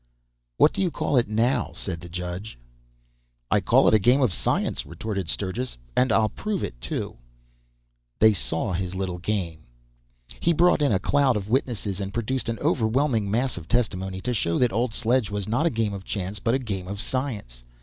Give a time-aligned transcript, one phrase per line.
[0.57, 2.57] "What do you call it now?" said the judge.
[3.51, 7.17] "I call it a game of science!" retorted Sturgis; "and I'll prove it, too!"
[8.17, 9.59] They saw his little game.
[10.39, 14.33] He brought in a cloud of witnesses, and produced an overwhelming mass of testimony, to
[14.33, 17.63] show that old sledge was not a game of chance but a game of science.